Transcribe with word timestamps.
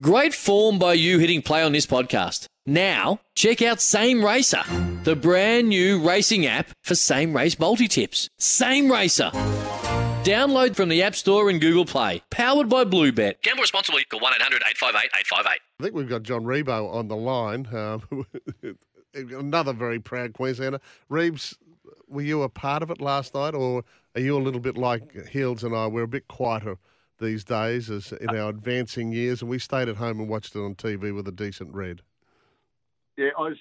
Great 0.00 0.32
form 0.32 0.78
by 0.78 0.92
you 0.92 1.18
hitting 1.18 1.42
play 1.42 1.60
on 1.60 1.72
this 1.72 1.84
podcast. 1.84 2.46
Now, 2.64 3.18
check 3.34 3.60
out 3.60 3.80
Same 3.80 4.24
Racer, 4.24 4.62
the 5.02 5.16
brand 5.16 5.70
new 5.70 6.00
racing 6.00 6.46
app 6.46 6.70
for 6.84 6.94
same 6.94 7.34
race 7.34 7.58
multi 7.58 7.88
tips. 7.88 8.28
Same 8.38 8.92
Racer. 8.92 9.32
Download 10.22 10.76
from 10.76 10.88
the 10.88 11.02
App 11.02 11.16
Store 11.16 11.50
and 11.50 11.60
Google 11.60 11.84
Play. 11.84 12.22
Powered 12.30 12.68
by 12.68 12.84
Bluebet. 12.84 13.42
Gamble 13.42 13.62
responsibly. 13.62 14.04
Call 14.04 14.20
1 14.20 14.34
800 14.36 14.62
858 14.68 15.10
858. 15.18 15.60
I 15.80 15.82
think 15.82 15.96
we've 15.96 16.08
got 16.08 16.22
John 16.22 16.44
Ribot 16.44 16.94
on 16.94 17.08
the 17.08 17.16
line. 17.16 17.66
Um, 17.74 18.24
another 19.36 19.72
very 19.72 19.98
proud 19.98 20.32
Queenslander. 20.32 20.78
Reeves, 21.08 21.58
were 22.06 22.22
you 22.22 22.42
a 22.42 22.48
part 22.48 22.84
of 22.84 22.92
it 22.92 23.00
last 23.00 23.34
night, 23.34 23.56
or 23.56 23.82
are 24.14 24.20
you 24.20 24.36
a 24.36 24.38
little 24.38 24.60
bit 24.60 24.78
like 24.78 25.26
Heals 25.26 25.64
and 25.64 25.74
I? 25.74 25.88
We're 25.88 26.04
a 26.04 26.08
bit 26.08 26.28
quieter 26.28 26.78
these 27.18 27.44
days 27.44 27.90
as 27.90 28.12
in 28.12 28.30
our 28.30 28.50
advancing 28.50 29.12
years, 29.12 29.42
and 29.42 29.50
we 29.50 29.58
stayed 29.58 29.88
at 29.88 29.96
home 29.96 30.20
and 30.20 30.28
watched 30.28 30.54
it 30.56 30.60
on 30.60 30.74
TV 30.74 31.14
with 31.14 31.26
a 31.28 31.32
decent 31.32 31.74
red. 31.74 32.02
Yeah, 33.16 33.30
I 33.36 33.40
was. 33.42 33.56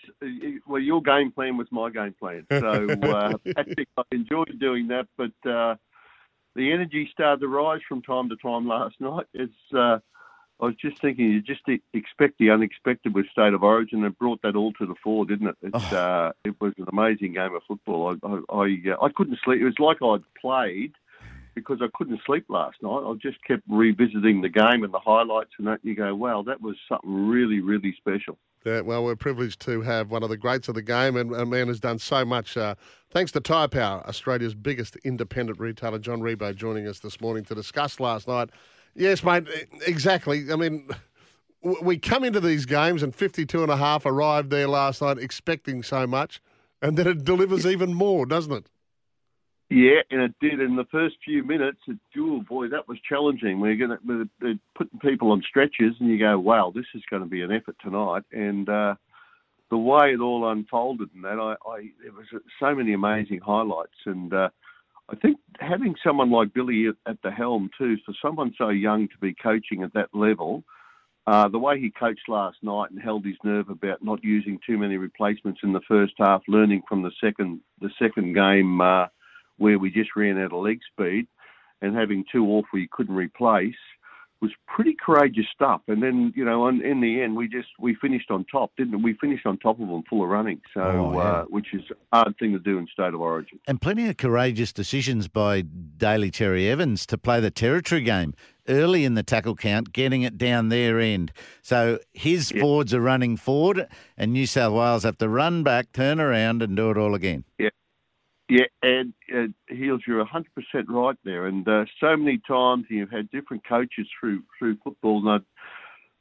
Well, 0.67 0.81
your 0.81 1.01
game 1.01 1.31
plan 1.31 1.57
was 1.57 1.67
my 1.71 1.89
game 1.89 2.13
plan, 2.19 2.45
so 2.51 2.87
uh, 2.89 3.37
Patrick, 3.55 3.87
I 3.97 4.03
enjoyed 4.11 4.59
doing 4.59 4.87
that. 4.89 5.07
But 5.17 5.49
uh, 5.49 5.75
the 6.55 6.71
energy 6.71 7.09
started 7.11 7.41
to 7.41 7.47
rise 7.47 7.81
from 7.87 8.01
time 8.03 8.29
to 8.29 8.35
time 8.35 8.67
last 8.67 8.99
night. 8.99 9.25
It's. 9.33 9.53
Uh, 9.73 9.99
I 10.59 10.65
was 10.65 10.75
just 10.75 10.99
thinking, 10.99 11.29
you 11.29 11.39
just 11.39 11.61
expect 11.93 12.39
the 12.39 12.49
unexpected 12.49 13.13
with 13.13 13.27
State 13.29 13.53
of 13.53 13.61
Origin, 13.61 14.03
and 14.03 14.17
brought 14.17 14.41
that 14.41 14.55
all 14.55 14.73
to 14.73 14.87
the 14.87 14.95
fore, 15.03 15.23
didn't 15.23 15.49
it? 15.49 15.57
It's, 15.61 15.93
Oh. 15.93 15.95
uh, 15.95 16.31
it 16.43 16.59
was 16.59 16.73
an 16.79 16.85
amazing 16.91 17.33
game 17.33 17.53
of 17.53 17.61
football. 17.67 18.15
I, 18.23 18.27
I, 18.27 18.61
I, 18.63 18.91
uh, 18.91 19.05
I 19.05 19.09
couldn't 19.09 19.37
sleep. 19.43 19.61
It 19.61 19.65
was 19.65 19.77
like 19.77 20.01
I'd 20.01 20.23
played 20.41 20.93
because 21.57 21.79
I 21.81 21.87
couldn't 21.95 22.21
sleep 22.25 22.45
last 22.49 22.77
night. 22.81 23.03
I 23.05 23.13
just 23.21 23.43
kept 23.43 23.63
revisiting 23.67 24.41
the 24.41 24.49
game 24.49 24.83
and 24.83 24.93
the 24.93 24.99
highlights 24.99 25.51
and 25.57 25.67
that. 25.67 25.79
You 25.83 25.95
go, 25.95 26.13
wow, 26.15 26.43
that 26.43 26.61
was 26.61 26.75
something 26.87 27.27
really, 27.27 27.59
really 27.59 27.95
special. 27.97 28.37
Yeah, 28.65 28.81
well, 28.81 29.03
we're 29.03 29.15
privileged 29.15 29.61
to 29.61 29.81
have 29.81 30.11
one 30.11 30.23
of 30.23 30.29
the 30.29 30.37
greats 30.37 30.67
of 30.67 30.75
the 30.75 30.81
game, 30.81 31.15
and 31.15 31.33
a 31.33 31.45
man 31.45 31.67
who's 31.67 31.79
done 31.79 31.99
so 31.99 32.23
much. 32.25 32.57
Uh, 32.57 32.75
thanks 33.09 33.31
to 33.31 33.39
Tyre 33.39 33.67
Power, 33.67 34.03
Australia's 34.07 34.53
biggest 34.53 34.97
independent 34.97 35.59
retailer, 35.59 35.99
John 35.99 36.21
Ribot, 36.21 36.55
joining 36.55 36.87
us 36.87 36.99
this 36.99 37.19
morning 37.21 37.43
to 37.45 37.55
discuss 37.55 37.99
last 37.99 38.27
night. 38.27 38.49
Yes, 38.95 39.23
mate, 39.23 39.47
exactly. 39.85 40.51
I 40.51 40.55
mean, 40.55 40.89
we 41.81 41.97
come 41.97 42.23
into 42.23 42.39
these 42.39 42.65
games, 42.65 43.03
and 43.03 43.15
52 43.15 43.63
and 43.63 43.71
a 43.71 43.77
half 43.77 44.05
arrived 44.05 44.49
there 44.49 44.67
last 44.67 45.01
night 45.01 45.17
expecting 45.17 45.81
so 45.81 46.05
much, 46.05 46.41
and 46.81 46.97
then 46.97 47.07
it 47.07 47.23
delivers 47.23 47.65
even 47.65 47.93
more, 47.93 48.25
doesn't 48.25 48.51
it? 48.51 48.69
Yeah, 49.69 49.99
and 50.11 50.21
it 50.21 50.33
did. 50.39 50.61
In 50.61 50.77
the 50.77 50.85
first 50.91 51.17
few 51.25 51.43
minutes, 51.43 51.79
it, 51.87 51.97
oh 52.17 52.41
boy, 52.41 52.69
that 52.69 52.87
was 52.87 52.97
challenging. 53.07 53.59
We're 53.59 53.75
going 53.75 53.97
to 53.97 54.59
putting 54.75 54.99
people 54.99 55.31
on 55.31 55.43
stretchers, 55.47 55.95
and 55.99 56.09
you 56.09 56.17
go, 56.17 56.39
wow, 56.39 56.71
this 56.73 56.85
is 56.95 57.01
going 57.09 57.21
to 57.21 57.27
be 57.27 57.41
an 57.41 57.51
effort 57.51 57.75
tonight. 57.83 58.23
And 58.31 58.69
uh, 58.69 58.95
the 59.69 59.77
way 59.77 60.13
it 60.13 60.21
all 60.21 60.49
unfolded, 60.49 61.09
and 61.13 61.25
that, 61.25 61.37
I, 61.37 61.55
I 61.69 61.89
there 62.01 62.13
was 62.13 62.27
so 62.61 62.73
many 62.73 62.93
amazing 62.93 63.41
highlights, 63.45 63.97
and 64.05 64.33
uh, 64.33 64.49
I 65.09 65.15
think 65.17 65.37
having 65.59 65.95
someone 66.01 66.31
like 66.31 66.53
Billy 66.53 66.87
at, 66.87 66.95
at 67.05 67.21
the 67.21 67.31
helm 67.31 67.69
too, 67.77 67.97
for 68.05 68.13
someone 68.21 68.53
so 68.57 68.69
young 68.69 69.09
to 69.09 69.17
be 69.19 69.33
coaching 69.33 69.83
at 69.83 69.93
that 69.93 70.09
level. 70.13 70.63
Uh, 71.25 71.49
the 71.49 71.59
way 71.59 71.77
he 71.77 71.91
coached 71.91 72.29
last 72.29 72.55
night 72.61 72.89
and 72.89 73.01
held 73.01 73.25
his 73.25 73.35
nerve 73.43 73.67
about 73.67 74.01
not 74.01 74.23
using 74.23 74.57
too 74.65 74.77
many 74.77 74.95
replacements 74.95 75.59
in 75.61 75.73
the 75.73 75.81
first 75.85 76.13
half, 76.17 76.41
learning 76.47 76.81
from 76.87 77.03
the 77.03 77.11
second 77.21 77.59
the 77.81 77.89
second 77.99 78.33
game 78.33 78.79
uh, 78.79 79.07
where 79.57 79.79
we 79.79 79.89
just 79.91 80.15
ran 80.15 80.37
out 80.39 80.53
of 80.53 80.59
leg 80.63 80.79
speed 80.91 81.27
and 81.81 81.95
having 81.95 82.23
two 82.31 82.45
off 82.47 82.65
we 82.73 82.87
couldn't 82.91 83.15
replace 83.15 83.75
was 84.39 84.51
pretty 84.67 84.95
courageous 85.03 85.47
stuff. 85.51 85.81
And 85.87 86.03
then, 86.03 86.31
you 86.35 86.45
know, 86.45 86.67
in, 86.67 86.79
in 86.85 87.01
the 87.01 87.23
end, 87.23 87.35
we 87.35 87.47
just 87.47 87.69
we 87.79 87.95
finished 87.95 88.29
on 88.29 88.45
top, 88.45 88.71
didn't 88.77 89.01
we? 89.01 89.13
We 89.13 89.17
finished 89.17 89.47
on 89.47 89.57
top 89.57 89.79
of 89.79 89.87
them, 89.87 90.03
full 90.07 90.21
of 90.23 90.29
running. 90.29 90.61
So, 90.75 90.81
Oh, 90.81 91.13
yeah. 91.13 91.19
uh, 91.19 91.43
which 91.45 91.73
is 91.73 91.81
a 92.11 92.15
hard 92.15 92.35
thing 92.37 92.51
to 92.51 92.59
do 92.59 92.77
in 92.77 92.85
state 92.85 93.15
of 93.15 93.19
origin. 93.21 93.59
And 93.67 93.81
plenty 93.81 94.07
of 94.09 94.17
courageous 94.17 94.71
decisions 94.71 95.27
by 95.27 95.61
Daly 95.61 96.29
Cherry 96.29 96.69
Evans 96.69 97.07
to 97.07 97.17
play 97.17 97.39
the 97.39 97.49
territory 97.49 98.01
game 98.01 98.35
early 98.69 99.05
in 99.05 99.15
the 99.15 99.23
tackle 99.23 99.55
count, 99.55 99.91
getting 99.91 100.21
it 100.21 100.37
down 100.37 100.69
their 100.69 100.99
end. 100.99 101.31
So 101.63 101.97
his 102.13 102.51
forwards 102.51 102.93
are 102.93 103.01
running 103.01 103.37
forward, 103.37 103.87
and 104.17 104.33
New 104.33 104.45
South 104.45 104.73
Wales 104.73 105.01
have 105.01 105.17
to 105.17 105.29
run 105.29 105.63
back, 105.63 105.93
turn 105.93 106.19
around, 106.19 106.61
and 106.61 106.75
do 106.75 106.91
it 106.91 106.97
all 106.97 107.15
again. 107.15 107.43
Yeah. 107.57 107.69
Yeah, 108.49 108.65
and 108.81 109.13
uh, 109.35 109.47
Heals, 109.67 110.01
you're 110.07 110.23
100% 110.23 110.45
right 110.87 111.17
there. 111.25 111.47
And 111.47 111.67
uh, 111.67 111.85
so 111.99 112.15
many 112.15 112.39
times 112.47 112.85
you've 112.89 113.11
had 113.11 113.29
different 113.29 113.67
coaches 113.67 114.07
through 114.19 114.43
through 114.57 114.77
football. 114.83 115.27
And 115.27 115.43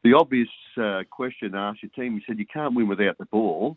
the 0.02 0.14
obvious 0.14 0.48
uh, 0.80 1.02
question 1.10 1.54
asked 1.54 1.82
your 1.82 1.90
team, 1.90 2.14
you 2.14 2.20
said, 2.26 2.38
you 2.38 2.46
can't 2.46 2.74
win 2.74 2.88
without 2.88 3.18
the 3.18 3.26
ball. 3.26 3.76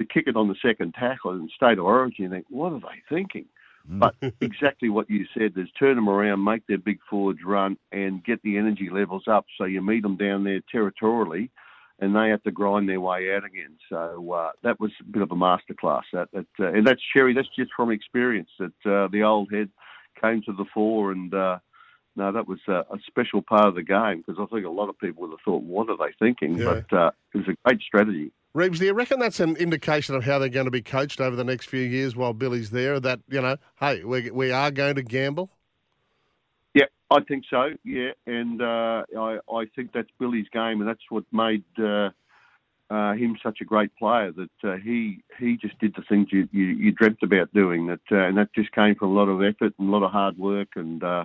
To 0.00 0.06
kick 0.06 0.24
it 0.26 0.36
on 0.36 0.48
the 0.48 0.56
second 0.60 0.94
tackle 0.94 1.32
in 1.32 1.48
state 1.54 1.78
of 1.78 1.84
origin, 1.84 2.24
you 2.24 2.30
think, 2.30 2.46
what 2.48 2.72
are 2.72 2.80
they 2.80 3.14
thinking? 3.14 3.44
But 3.84 4.16
exactly 4.40 4.88
what 4.88 5.08
you 5.08 5.24
said 5.38 5.52
is 5.56 5.68
turn 5.78 5.94
them 5.94 6.08
around, 6.08 6.42
make 6.42 6.66
their 6.66 6.78
big 6.78 6.98
forwards 7.08 7.40
run, 7.44 7.76
and 7.92 8.24
get 8.24 8.42
the 8.42 8.56
energy 8.56 8.88
levels 8.90 9.24
up 9.28 9.46
so 9.56 9.66
you 9.66 9.80
meet 9.80 10.02
them 10.02 10.16
down 10.16 10.42
there 10.42 10.60
territorially 10.72 11.50
and 12.00 12.14
they 12.14 12.28
have 12.28 12.42
to 12.42 12.50
grind 12.50 12.88
their 12.88 13.00
way 13.00 13.34
out 13.34 13.44
again. 13.44 13.76
So 13.88 14.32
uh, 14.32 14.50
that 14.62 14.80
was 14.80 14.90
a 15.00 15.04
bit 15.04 15.22
of 15.22 15.30
a 15.30 15.34
masterclass. 15.34 16.02
That, 16.12 16.28
that 16.32 16.46
uh, 16.58 16.72
and 16.72 16.86
that's 16.86 17.00
Cherry. 17.12 17.34
That's 17.34 17.48
just 17.56 17.70
from 17.76 17.90
experience. 17.90 18.50
That 18.58 18.72
uh, 18.86 19.08
the 19.08 19.22
old 19.22 19.52
head 19.52 19.70
came 20.20 20.42
to 20.42 20.52
the 20.52 20.64
fore, 20.72 21.12
and 21.12 21.32
uh, 21.32 21.58
no, 22.16 22.32
that 22.32 22.48
was 22.48 22.60
uh, 22.68 22.82
a 22.90 22.98
special 23.06 23.42
part 23.42 23.66
of 23.66 23.74
the 23.74 23.82
game 23.82 24.22
because 24.26 24.40
I 24.40 24.46
think 24.52 24.66
a 24.66 24.70
lot 24.70 24.88
of 24.88 24.98
people 24.98 25.22
would 25.22 25.30
have 25.30 25.40
thought, 25.44 25.62
"What 25.62 25.88
are 25.88 25.96
they 25.96 26.14
thinking?" 26.18 26.58
Yeah. 26.58 26.82
But 26.88 26.96
uh, 26.96 27.10
it 27.34 27.38
was 27.38 27.48
a 27.48 27.56
great 27.68 27.80
strategy. 27.80 28.32
Reeves, 28.54 28.78
do 28.78 28.86
you 28.86 28.94
reckon 28.94 29.18
that's 29.18 29.40
an 29.40 29.56
indication 29.56 30.14
of 30.14 30.22
how 30.22 30.38
they're 30.38 30.48
going 30.48 30.66
to 30.66 30.70
be 30.70 30.80
coached 30.80 31.20
over 31.20 31.34
the 31.34 31.42
next 31.42 31.66
few 31.66 31.80
years 31.80 32.14
while 32.14 32.32
Billy's 32.32 32.70
there? 32.70 33.00
That, 33.00 33.18
you 33.28 33.40
know, 33.40 33.56
hey, 33.80 34.04
we, 34.04 34.30
we 34.30 34.52
are 34.52 34.70
going 34.70 34.94
to 34.94 35.02
gamble? 35.02 35.50
Yeah, 36.74 36.86
I 37.10 37.20
think 37.20 37.44
so. 37.48 37.70
Yeah, 37.84 38.10
and 38.26 38.60
uh, 38.60 39.04
I 39.18 39.38
I 39.52 39.64
think 39.76 39.92
that's 39.92 40.08
Billy's 40.18 40.48
game, 40.52 40.80
and 40.80 40.88
that's 40.88 41.08
what 41.08 41.24
made 41.32 41.64
uh, 41.78 42.10
uh, 42.90 43.12
him 43.14 43.36
such 43.42 43.58
a 43.60 43.64
great 43.64 43.94
player. 43.96 44.32
That 44.32 44.68
uh, 44.68 44.76
he 44.76 45.22
he 45.38 45.56
just 45.56 45.78
did 45.78 45.94
the 45.96 46.02
things 46.08 46.28
you, 46.32 46.48
you, 46.52 46.64
you 46.66 46.92
dreamt 46.92 47.18
about 47.22 47.52
doing. 47.54 47.86
That 47.86 48.00
uh, 48.10 48.26
and 48.26 48.36
that 48.38 48.54
just 48.54 48.72
came 48.72 48.96
from 48.96 49.10
a 49.10 49.14
lot 49.14 49.28
of 49.28 49.42
effort 49.42 49.74
and 49.78 49.88
a 49.88 49.92
lot 49.92 50.04
of 50.04 50.10
hard 50.10 50.36
work, 50.36 50.68
and 50.76 51.02
uh, 51.02 51.24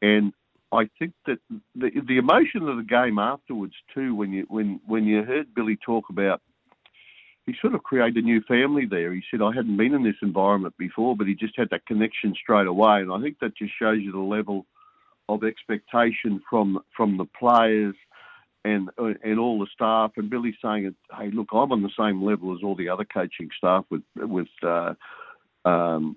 and 0.00 0.32
I 0.72 0.88
think 0.98 1.12
that 1.26 1.38
the 1.74 1.90
the 2.06 2.18
emotion 2.18 2.68
of 2.68 2.76
the 2.76 2.84
game 2.84 3.18
afterwards 3.18 3.74
too, 3.94 4.14
when 4.14 4.32
you 4.32 4.46
when 4.48 4.80
when 4.86 5.04
you 5.04 5.24
heard 5.24 5.54
Billy 5.54 5.76
talk 5.84 6.04
about. 6.10 6.40
He 7.48 7.54
sort 7.62 7.74
of 7.74 7.82
created 7.82 8.22
a 8.22 8.26
new 8.26 8.42
family 8.42 8.84
there. 8.84 9.10
He 9.14 9.22
said, 9.30 9.40
I 9.40 9.54
hadn't 9.54 9.78
been 9.78 9.94
in 9.94 10.04
this 10.04 10.20
environment 10.20 10.74
before, 10.76 11.16
but 11.16 11.26
he 11.26 11.34
just 11.34 11.56
had 11.56 11.70
that 11.70 11.86
connection 11.86 12.34
straight 12.34 12.66
away. 12.66 13.00
And 13.00 13.10
I 13.10 13.22
think 13.22 13.38
that 13.40 13.56
just 13.56 13.72
shows 13.78 14.00
you 14.02 14.12
the 14.12 14.18
level 14.18 14.66
of 15.30 15.42
expectation 15.42 16.42
from 16.50 16.78
from 16.94 17.16
the 17.16 17.24
players 17.24 17.94
and 18.66 18.90
and 18.98 19.38
all 19.38 19.58
the 19.58 19.66
staff. 19.72 20.12
And 20.18 20.28
Billy 20.28 20.54
saying, 20.62 20.94
"Hey, 21.16 21.30
look, 21.30 21.48
I'm 21.52 21.72
on 21.72 21.82
the 21.82 21.90
same 21.98 22.22
level 22.22 22.54
as 22.54 22.62
all 22.62 22.76
the 22.76 22.90
other 22.90 23.06
coaching 23.06 23.48
staff 23.56 23.86
with 23.88 24.02
with 24.14 24.48
uh, 24.62 24.92
um, 25.64 26.16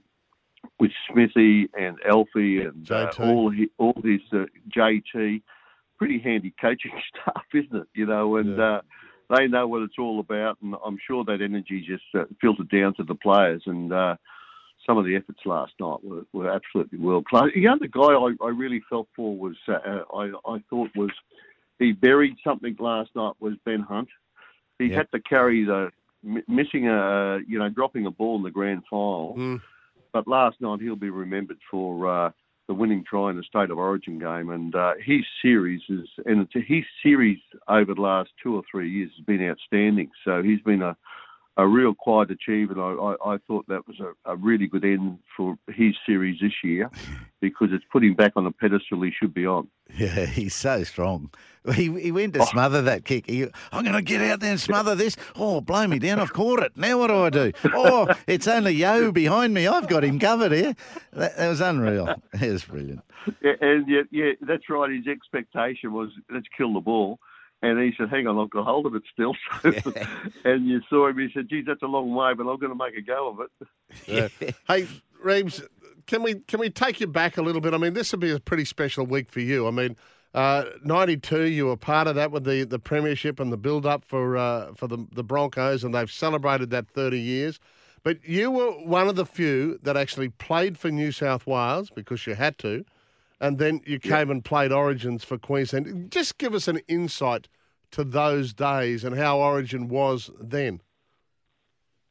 with 0.81 0.91
Smithy 1.09 1.69
and 1.79 1.97
Alfie 2.05 2.59
and 2.59 2.91
uh, 2.91 3.09
all 3.19 3.49
his, 3.49 3.69
all 3.77 3.95
his 4.03 4.19
uh, 4.33 4.47
JT. 4.69 5.43
Pretty 5.97 6.19
handy 6.19 6.53
coaching 6.59 6.91
staff, 7.09 7.45
isn't 7.53 7.73
it? 7.73 7.87
You 7.93 8.05
know, 8.05 8.35
and 8.35 8.57
Yeah. 8.57 8.81
Uh, 9.31 9.37
they 9.37 9.47
know 9.47 9.67
what 9.67 9.81
it's 9.83 9.97
all 9.99 10.19
about, 10.19 10.57
and 10.61 10.75
I'm 10.85 10.97
sure 11.05 11.23
that 11.25 11.41
energy 11.41 11.83
just 11.87 12.03
uh, 12.13 12.25
filtered 12.39 12.69
down 12.69 12.93
to 12.95 13.03
the 13.03 13.15
players 13.15 13.63
and. 13.65 13.91
Uh, 13.93 14.15
some 14.85 14.97
of 14.97 15.05
the 15.05 15.15
efforts 15.15 15.41
last 15.45 15.73
night 15.79 16.03
were, 16.03 16.23
were 16.33 16.49
absolutely 16.49 16.97
world 16.97 17.25
class. 17.25 17.49
The 17.53 17.67
other 17.67 17.85
guy 17.85 18.13
I, 18.13 18.33
I 18.43 18.49
really 18.49 18.81
felt 18.89 19.07
for 19.15 19.37
was 19.37 19.55
uh, 19.67 19.99
I, 20.11 20.31
I 20.43 20.63
thought 20.71 20.89
was 20.95 21.11
he 21.77 21.91
buried 21.91 22.35
something 22.43 22.75
last 22.79 23.11
night 23.15 23.33
was 23.39 23.53
Ben 23.63 23.81
Hunt. 23.81 24.09
He 24.79 24.85
Yep. 24.87 24.97
had 24.97 25.11
to 25.11 25.19
carry 25.21 25.65
the 25.65 25.91
missing 26.47 26.87
a 26.87 27.39
you 27.47 27.59
know 27.59 27.69
dropping 27.69 28.07
a 28.07 28.11
ball 28.11 28.37
in 28.37 28.43
the 28.43 28.49
grand 28.49 28.81
final, 28.89 29.35
Mm. 29.37 29.61
but 30.13 30.27
last 30.27 30.59
night 30.61 30.81
he'll 30.81 30.95
be 30.95 31.11
remembered 31.11 31.59
for 31.69 32.07
uh, 32.25 32.31
the 32.71 32.75
winning 32.75 33.03
try 33.03 33.29
in 33.29 33.35
the 33.35 33.43
state 33.43 33.69
of 33.69 33.77
origin 33.77 34.17
game, 34.17 34.49
and 34.49 34.73
uh, 34.75 34.93
his 35.05 35.25
series 35.41 35.81
is 35.89 36.07
and 36.25 36.47
his 36.53 36.85
series 37.03 37.39
over 37.67 37.93
the 37.93 37.99
last 37.99 38.29
two 38.41 38.55
or 38.55 38.63
three 38.71 38.89
years 38.89 39.11
has 39.17 39.25
been 39.25 39.45
outstanding. 39.45 40.09
So 40.23 40.41
he's 40.41 40.61
been 40.61 40.81
a 40.81 40.95
a 41.57 41.67
real 41.67 41.93
quiet 41.93 42.31
achievement. 42.31 42.79
I, 42.79 42.91
I, 42.91 43.33
I 43.33 43.37
thought 43.47 43.67
that 43.67 43.87
was 43.87 43.99
a, 43.99 44.31
a, 44.31 44.35
really 44.35 44.67
good 44.67 44.85
end 44.85 45.19
for 45.35 45.57
his 45.67 45.95
series 46.05 46.39
this 46.39 46.53
year 46.63 46.89
because 47.41 47.69
it's 47.71 47.83
put 47.91 48.03
him 48.03 48.15
back 48.15 48.33
on 48.35 48.45
the 48.45 48.51
pedestal 48.51 49.01
he 49.01 49.11
should 49.11 49.33
be 49.33 49.45
on. 49.45 49.67
Yeah, 49.95 50.25
he's 50.25 50.55
so 50.55 50.83
strong. 50.83 51.29
He, 51.75 51.91
he 51.99 52.11
went 52.11 52.33
to 52.33 52.41
oh. 52.41 52.45
smother 52.45 52.81
that 52.83 53.05
kick. 53.05 53.29
He, 53.29 53.47
I'm 53.71 53.83
going 53.83 53.95
to 53.95 54.01
get 54.01 54.21
out 54.21 54.39
there 54.39 54.51
and 54.51 54.59
smother 54.59 54.95
this. 54.95 55.15
Oh, 55.35 55.61
blow 55.61 55.85
me 55.85 55.99
down. 55.99 56.19
I've 56.19 56.33
caught 56.33 56.63
it. 56.63 56.75
Now 56.75 56.97
what 56.97 57.07
do 57.07 57.17
I 57.17 57.29
do? 57.29 57.51
Oh, 57.75 58.11
it's 58.27 58.47
only 58.47 58.71
Yo 58.71 59.11
behind 59.11 59.53
me. 59.53 59.67
I've 59.67 59.87
got 59.87 60.03
him 60.03 60.19
covered 60.19 60.53
here. 60.53 60.75
That, 61.13 61.37
that 61.37 61.49
was 61.49 61.61
unreal. 61.61 62.15
It 62.33 62.51
was 62.51 62.63
brilliant. 62.63 63.01
Yeah, 63.43 63.53
and 63.61 63.87
yeah, 63.87 64.01
yeah, 64.09 64.31
that's 64.41 64.69
right. 64.69 64.89
His 64.89 65.05
expectation 65.05 65.93
was 65.93 66.09
let's 66.31 66.47
kill 66.57 66.73
the 66.73 66.79
ball. 66.79 67.19
And 67.63 67.79
he 67.79 67.91
said, 67.97 68.09
"Hang 68.09 68.25
on, 68.27 68.39
I've 68.39 68.49
got 68.49 68.65
hold 68.65 68.85
of 68.87 68.95
it 68.95 69.03
still." 69.13 69.35
Yeah. 69.63 70.05
and 70.45 70.65
you 70.67 70.81
saw 70.89 71.07
him. 71.07 71.19
He 71.19 71.29
said, 71.33 71.47
"Geez, 71.49 71.65
that's 71.67 71.83
a 71.83 71.87
long 71.87 72.13
way, 72.13 72.33
but 72.33 72.47
I'm 72.49 72.59
going 72.59 72.71
to 72.71 72.75
make 72.75 72.95
a 72.95 73.01
go 73.01 73.29
of 73.29 73.39
it." 73.41 73.67
Yeah. 74.07 74.51
hey, 74.67 74.87
Reeves, 75.21 75.61
can 76.07 76.23
we 76.23 76.35
can 76.35 76.59
we 76.59 76.69
take 76.69 76.99
you 76.99 77.07
back 77.07 77.37
a 77.37 77.41
little 77.41 77.61
bit? 77.61 77.73
I 77.73 77.77
mean, 77.77 77.93
this 77.93 78.11
will 78.11 78.19
be 78.19 78.31
a 78.31 78.39
pretty 78.39 78.65
special 78.65 79.05
week 79.05 79.29
for 79.29 79.41
you. 79.41 79.67
I 79.67 79.71
mean, 79.71 79.95
uh, 80.33 80.65
'92, 80.83 81.43
you 81.43 81.67
were 81.67 81.77
part 81.77 82.07
of 82.07 82.15
that 82.15 82.31
with 82.31 82.45
the, 82.45 82.63
the 82.63 82.79
premiership 82.79 83.39
and 83.39 83.51
the 83.51 83.57
build 83.57 83.85
up 83.85 84.05
for 84.05 84.37
uh, 84.37 84.73
for 84.73 84.87
the 84.87 85.05
the 85.11 85.23
Broncos, 85.23 85.83
and 85.83 85.93
they've 85.93 86.11
celebrated 86.11 86.69
that 86.71 86.87
30 86.87 87.19
years. 87.19 87.59
But 88.03 88.23
you 88.27 88.49
were 88.49 88.71
one 88.71 89.07
of 89.07 89.15
the 89.15 89.25
few 89.27 89.77
that 89.83 89.95
actually 89.95 90.29
played 90.29 90.77
for 90.79 90.89
New 90.89 91.11
South 91.11 91.45
Wales 91.45 91.91
because 91.91 92.25
you 92.25 92.33
had 92.33 92.57
to 92.59 92.83
and 93.41 93.57
then 93.57 93.81
you 93.85 93.99
came 93.99 94.29
and 94.29 94.45
played 94.45 94.71
Origins 94.71 95.23
for 95.23 95.37
Queensland. 95.37 96.11
Just 96.11 96.37
give 96.37 96.53
us 96.53 96.67
an 96.67 96.79
insight 96.87 97.49
to 97.89 98.03
those 98.03 98.53
days 98.53 99.03
and 99.03 99.17
how 99.17 99.39
Origin 99.39 99.89
was 99.89 100.29
then. 100.39 100.79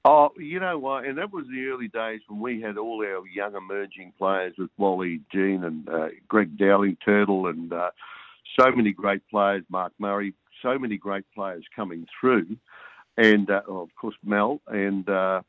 Oh, 0.04 0.30
you 0.36 0.58
know 0.58 0.76
what? 0.78 1.04
And 1.04 1.16
that 1.18 1.32
was 1.32 1.46
the 1.46 1.66
early 1.66 1.88
days 1.88 2.20
when 2.26 2.40
we 2.40 2.60
had 2.60 2.76
all 2.76 3.04
our 3.06 3.26
young 3.28 3.54
emerging 3.54 4.12
players 4.18 4.54
with 4.58 4.70
Wally, 4.76 5.20
Gene, 5.32 5.62
and 5.62 5.88
uh, 5.88 6.08
Greg 6.26 6.58
Dowling, 6.58 6.96
Turtle, 7.04 7.46
and 7.46 7.72
uh, 7.72 7.90
so 8.58 8.72
many 8.72 8.92
great 8.92 9.22
players, 9.30 9.62
Mark 9.68 9.92
Murray, 9.98 10.34
so 10.62 10.78
many 10.78 10.96
great 10.96 11.24
players 11.34 11.64
coming 11.76 12.06
through. 12.18 12.56
And, 13.16 13.50
uh, 13.50 13.60
oh, 13.68 13.82
of 13.82 13.94
course, 13.94 14.16
Mel. 14.24 14.60
And 14.66 15.08
uh, 15.08 15.42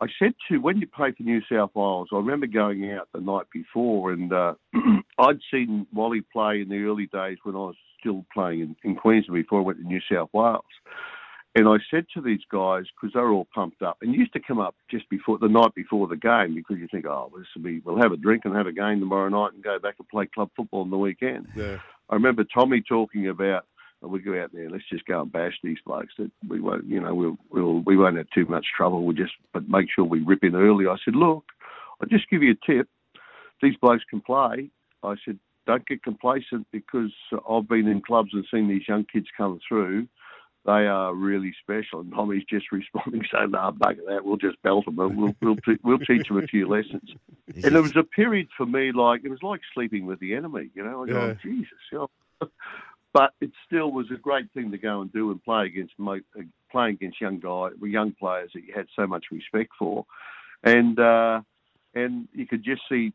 I 0.00 0.06
said 0.18 0.34
to 0.48 0.58
when 0.58 0.78
you 0.78 0.86
play 0.86 1.12
for 1.12 1.22
New 1.22 1.40
South 1.50 1.70
Wales, 1.74 2.08
I 2.12 2.16
remember 2.16 2.46
going 2.46 2.90
out 2.92 3.08
the 3.14 3.20
night 3.20 3.46
before, 3.52 4.12
and 4.12 4.32
uh, 4.32 4.54
I'd 5.18 5.40
seen 5.50 5.86
Wally 5.92 6.22
play 6.32 6.60
in 6.60 6.68
the 6.68 6.84
early 6.84 7.06
days 7.06 7.38
when 7.44 7.54
I 7.54 7.60
was 7.60 7.76
still 7.98 8.26
playing 8.32 8.60
in, 8.60 8.76
in 8.84 8.96
Queensland 8.96 9.42
before 9.42 9.60
I 9.60 9.62
went 9.62 9.78
to 9.78 9.84
New 9.84 10.00
South 10.10 10.28
Wales. 10.34 10.64
And 11.54 11.66
I 11.66 11.76
said 11.90 12.04
to 12.12 12.20
these 12.20 12.42
guys 12.52 12.84
because 12.94 13.14
they 13.14 13.20
were 13.20 13.32
all 13.32 13.48
pumped 13.54 13.80
up, 13.80 13.96
and 14.02 14.14
used 14.14 14.34
to 14.34 14.40
come 14.40 14.58
up 14.58 14.74
just 14.90 15.08
before 15.08 15.38
the 15.38 15.48
night 15.48 15.74
before 15.74 16.06
the 16.06 16.16
game 16.16 16.54
because 16.54 16.76
you 16.78 16.86
think, 16.92 17.06
oh, 17.06 17.32
this 17.34 17.46
will 17.56 17.62
be, 17.62 17.80
we'll 17.80 18.02
have 18.02 18.12
a 18.12 18.18
drink 18.18 18.42
and 18.44 18.54
have 18.54 18.66
a 18.66 18.72
game 18.72 19.00
tomorrow 19.00 19.30
night 19.30 19.54
and 19.54 19.64
go 19.64 19.78
back 19.78 19.94
and 19.98 20.08
play 20.08 20.26
club 20.26 20.50
football 20.54 20.82
on 20.82 20.90
the 20.90 20.98
weekend. 20.98 21.48
Yeah. 21.56 21.78
I 22.10 22.14
remember 22.14 22.44
Tommy 22.44 22.82
talking 22.86 23.28
about 23.28 23.64
we 24.02 24.20
go 24.20 24.40
out 24.40 24.52
there. 24.52 24.70
Let's 24.70 24.88
just 24.90 25.06
go 25.06 25.22
and 25.22 25.32
bash 25.32 25.54
these 25.62 25.78
blokes. 25.84 26.14
That 26.18 26.30
we 26.48 26.60
won't, 26.60 26.86
you 26.86 27.00
know, 27.00 27.14
we'll, 27.14 27.36
we'll 27.50 27.80
we 27.80 27.96
won't 27.96 28.16
have 28.16 28.30
too 28.34 28.46
much 28.46 28.66
trouble. 28.76 29.04
We'll 29.04 29.16
just 29.16 29.32
but 29.52 29.68
make 29.68 29.88
sure 29.94 30.04
we 30.04 30.20
rip 30.20 30.44
in 30.44 30.54
early. 30.54 30.86
I 30.86 30.96
said, 31.04 31.16
look, 31.16 31.44
I'll 32.00 32.08
just 32.08 32.28
give 32.30 32.42
you 32.42 32.52
a 32.52 32.72
tip. 32.72 32.88
These 33.62 33.76
blokes 33.80 34.04
can 34.08 34.20
play. 34.20 34.70
I 35.02 35.14
said, 35.24 35.38
don't 35.66 35.86
get 35.86 36.02
complacent 36.02 36.66
because 36.72 37.12
I've 37.48 37.68
been 37.68 37.88
in 37.88 38.00
clubs 38.00 38.30
and 38.32 38.46
seen 38.52 38.68
these 38.68 38.86
young 38.86 39.04
kids 39.04 39.26
come 39.36 39.60
through. 39.66 40.08
They 40.64 40.86
are 40.88 41.14
really 41.14 41.54
special. 41.62 42.00
And 42.00 42.12
Tommy's 42.12 42.44
just 42.48 42.66
responding 42.72 43.22
saying, 43.32 43.52
"No, 43.52 43.58
nah, 43.58 43.70
bugger 43.70 44.04
that. 44.08 44.24
We'll 44.24 44.36
just 44.36 44.60
belt 44.62 44.84
them. 44.84 44.96
We'll 44.96 45.34
we'll 45.40 45.56
we'll 45.82 45.98
teach 45.98 46.28
them 46.28 46.38
a 46.38 46.46
few 46.46 46.68
lessons." 46.68 47.14
and 47.54 47.76
it 47.76 47.80
was 47.80 47.96
a 47.96 48.02
period 48.02 48.48
for 48.56 48.66
me 48.66 48.92
like 48.92 49.22
it 49.24 49.30
was 49.30 49.42
like 49.42 49.60
sleeping 49.72 50.06
with 50.06 50.18
the 50.18 50.34
enemy. 50.34 50.70
You 50.74 50.84
know, 50.84 51.04
I 51.04 51.06
go, 51.06 51.26
yeah. 51.26 51.34
Jesus. 51.42 51.78
You 51.92 51.98
know? 51.98 52.48
But 53.16 53.32
it 53.40 53.50
still 53.64 53.90
was 53.90 54.04
a 54.12 54.18
great 54.18 54.44
thing 54.52 54.70
to 54.70 54.76
go 54.76 55.00
and 55.00 55.10
do 55.10 55.30
and 55.30 55.42
play 55.42 55.64
against 55.64 55.94
uh, 55.98 56.16
playing 56.70 56.96
against 56.96 57.18
young 57.18 57.40
guys, 57.40 57.72
young 57.80 58.12
players 58.12 58.50
that 58.52 58.62
you 58.62 58.74
had 58.74 58.84
so 58.94 59.06
much 59.06 59.24
respect 59.32 59.70
for, 59.78 60.04
and 60.62 61.00
uh, 61.00 61.40
and 61.94 62.28
you 62.34 62.46
could 62.46 62.62
just 62.62 62.82
see 62.90 63.14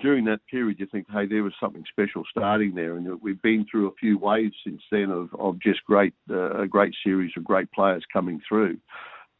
during 0.00 0.24
that 0.24 0.40
period 0.50 0.80
you 0.80 0.86
think, 0.86 1.06
hey, 1.12 1.26
there 1.26 1.44
was 1.44 1.52
something 1.60 1.84
special 1.88 2.24
starting 2.28 2.74
there, 2.74 2.96
and 2.96 3.22
we've 3.22 3.40
been 3.40 3.64
through 3.70 3.86
a 3.86 3.94
few 4.00 4.18
waves 4.18 4.56
since 4.64 4.82
then 4.90 5.12
of, 5.12 5.28
of 5.38 5.60
just 5.60 5.84
great 5.84 6.14
uh, 6.28 6.62
a 6.62 6.66
great 6.66 6.92
series 7.04 7.30
of 7.36 7.44
great 7.44 7.70
players 7.70 8.04
coming 8.12 8.40
through. 8.48 8.78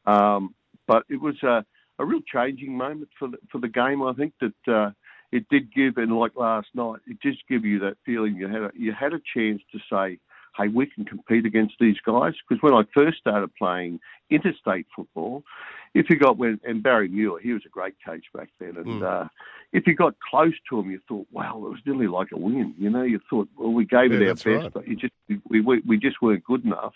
Um, 0.06 0.54
but 0.86 1.02
it 1.08 1.20
was 1.20 1.34
a, 1.42 1.64
a 1.98 2.04
real 2.04 2.20
changing 2.32 2.76
moment 2.76 3.10
for 3.18 3.26
the, 3.26 3.38
for 3.50 3.58
the 3.58 3.66
game. 3.68 4.04
I 4.04 4.12
think 4.12 4.34
that. 4.40 4.72
Uh, 4.72 4.90
it 5.30 5.48
did 5.48 5.72
give, 5.72 5.96
and 5.98 6.18
like 6.18 6.32
last 6.36 6.68
night, 6.74 7.00
it 7.06 7.20
just 7.20 7.46
give 7.48 7.64
you 7.64 7.78
that 7.80 7.96
feeling 8.04 8.36
you 8.36 8.48
had 8.48 8.62
a, 8.62 8.70
you 8.74 8.92
had 8.92 9.12
a 9.12 9.20
chance 9.34 9.60
to 9.72 9.78
say, 9.90 10.18
hey, 10.56 10.68
we 10.68 10.86
can 10.86 11.04
compete 11.04 11.44
against 11.44 11.74
these 11.78 11.96
guys. 12.04 12.32
Because 12.48 12.62
when 12.62 12.74
I 12.74 12.82
first 12.94 13.18
started 13.18 13.54
playing 13.54 14.00
interstate 14.30 14.86
football, 14.96 15.44
if 15.94 16.10
you 16.10 16.16
got 16.16 16.38
when 16.38 16.60
and 16.64 16.82
Barry 16.82 17.08
Muir, 17.08 17.38
he 17.40 17.52
was 17.52 17.62
a 17.66 17.68
great 17.68 17.94
coach 18.04 18.24
back 18.34 18.48
then, 18.58 18.76
and 18.76 19.02
mm. 19.02 19.02
uh, 19.02 19.28
if 19.72 19.86
you 19.86 19.94
got 19.94 20.14
close 20.30 20.54
to 20.70 20.80
him, 20.80 20.90
you 20.90 21.00
thought, 21.06 21.26
wow, 21.30 21.56
it 21.56 21.70
was 21.70 21.80
nearly 21.84 22.06
like 22.06 22.28
a 22.32 22.38
win. 22.38 22.74
You 22.78 22.90
know, 22.90 23.02
you 23.02 23.20
thought, 23.28 23.48
well, 23.56 23.72
we 23.72 23.84
gave 23.84 24.12
yeah, 24.12 24.20
it 24.20 24.28
our 24.28 24.34
best, 24.34 24.46
right. 24.46 24.72
but 24.72 24.88
you 24.88 24.96
just 24.96 25.12
we, 25.48 25.60
we 25.60 25.80
we 25.86 25.98
just 25.98 26.22
weren't 26.22 26.44
good 26.44 26.64
enough, 26.64 26.94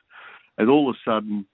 and 0.59 0.69
all 0.71 0.89
of 0.89 0.97
a 0.97 1.11
sudden. 1.11 1.47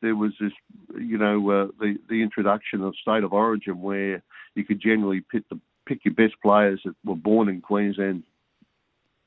There 0.00 0.16
was 0.16 0.32
this, 0.40 0.50
you 0.98 1.16
know, 1.16 1.48
uh, 1.48 1.68
the 1.78 1.96
the 2.08 2.22
introduction 2.22 2.82
of 2.82 2.96
state 2.96 3.22
of 3.22 3.32
origin 3.32 3.80
where 3.80 4.20
you 4.56 4.64
could 4.64 4.80
generally 4.80 5.20
pit 5.20 5.44
the 5.48 5.60
pick 5.92 6.04
your 6.04 6.14
best 6.14 6.40
players 6.42 6.80
that 6.84 6.94
were 7.04 7.16
born 7.16 7.48
in 7.48 7.60
Queensland, 7.60 8.22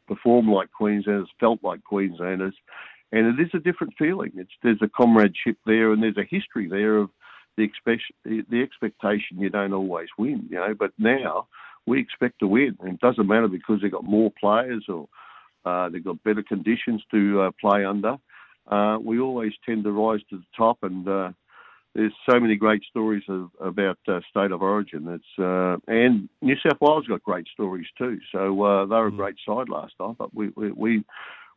perform 0.07 0.51
like 0.51 0.71
Queenslanders, 0.71 1.29
felt 1.39 1.59
like 1.63 1.83
Queenslanders, 1.83 2.55
and 3.11 3.27
it 3.27 3.43
is 3.43 3.51
a 3.53 3.59
different 3.59 3.93
feeling. 3.97 4.31
It's 4.35 4.51
there's 4.63 4.81
a 4.81 4.89
comradeship 4.89 5.57
there, 5.65 5.91
and 5.91 6.01
there's 6.01 6.17
a 6.17 6.27
history 6.29 6.67
there 6.67 6.97
of 6.97 7.09
the 7.57 7.63
expect 7.63 8.03
the 8.25 8.61
expectation 8.61 9.39
you 9.39 9.49
don't 9.49 9.73
always 9.73 10.09
win, 10.17 10.47
you 10.49 10.57
know. 10.57 10.73
But 10.77 10.91
now 10.97 11.47
we 11.85 11.99
expect 11.99 12.39
to 12.39 12.47
win, 12.47 12.77
and 12.81 12.95
it 12.95 12.99
doesn't 12.99 13.27
matter 13.27 13.47
because 13.47 13.81
they've 13.81 13.91
got 13.91 14.03
more 14.03 14.31
players 14.39 14.85
or 14.89 15.07
uh, 15.65 15.89
they've 15.89 16.03
got 16.03 16.23
better 16.23 16.43
conditions 16.43 17.03
to 17.11 17.41
uh, 17.41 17.51
play 17.59 17.85
under. 17.85 18.17
Uh, 18.67 18.97
we 19.01 19.19
always 19.19 19.53
tend 19.65 19.83
to 19.83 19.91
rise 19.91 20.21
to 20.29 20.37
the 20.37 20.45
top, 20.57 20.79
and 20.81 21.07
uh, 21.07 21.31
there's 21.95 22.13
so 22.29 22.39
many 22.39 22.57
great 22.57 22.83
stories 22.89 23.23
of, 23.29 23.49
about 23.59 23.97
uh, 24.07 24.19
state 24.29 24.51
of 24.51 24.61
origin. 24.61 25.07
It's 25.07 25.39
uh, 25.39 25.77
and 25.87 26.29
New 26.41 26.55
South 26.57 26.79
Wales 26.81 27.07
got 27.07 27.23
great 27.23 27.47
stories 27.53 27.87
too. 27.97 28.19
So 28.31 28.61
uh, 28.63 28.85
they 28.85 28.95
were 28.95 29.07
a 29.07 29.11
mm. 29.11 29.17
great 29.17 29.35
side 29.47 29.69
last 29.69 29.93
night, 29.99 30.15
but 30.19 30.33
we 30.35 30.49
we 30.55 30.71
we, 30.71 31.03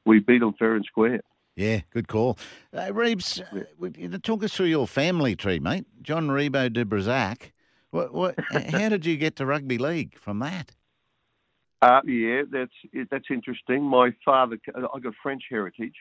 we 0.07 0.21
beat 0.21 0.39
them 0.39 0.55
fair 0.59 0.77
and 0.77 0.85
square. 0.85 1.21
Yeah, 1.57 1.81
good 1.91 2.07
call. 2.07 2.39
Uh, 2.73 2.95
Reeves, 2.95 3.41
uh, 3.41 4.19
talk 4.23 4.45
us 4.45 4.55
through 4.55 4.67
your 4.67 4.87
family 4.87 5.35
tree, 5.35 5.59
mate. 5.59 5.87
John 6.03 6.29
Ribot 6.29 6.73
de 6.73 6.85
Bressac. 6.85 7.51
What, 7.91 8.15
what, 8.15 8.35
how 8.71 8.91
did 8.91 9.05
you 9.05 9.17
get 9.17 9.35
to 9.37 9.47
rugby 9.47 9.77
league 9.77 10.17
from 10.17 10.39
that? 10.39 10.77
Uh, 11.83 12.01
yeah, 12.05 12.43
that's 12.51 12.73
that's 13.11 13.27
interesting. 13.31 13.83
My 13.83 14.11
father, 14.25 14.59
I 14.75 14.99
got 15.01 15.15
French 15.21 15.43
heritage, 15.51 15.95